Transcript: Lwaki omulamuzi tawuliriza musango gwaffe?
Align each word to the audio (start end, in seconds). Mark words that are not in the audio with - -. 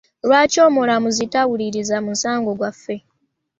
Lwaki 0.27 0.57
omulamuzi 0.67 1.23
tawuliriza 1.33 1.97
musango 2.05 2.51
gwaffe? 2.59 2.95